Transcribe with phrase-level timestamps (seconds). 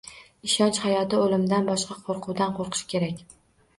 [0.47, 3.23] Ishonch hayoti o'limdan boshqa qo'rquvdan qo'rqish kerak.